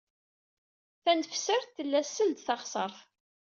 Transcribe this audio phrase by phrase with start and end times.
[1.03, 2.99] Tanesfart tella seld taɣsert.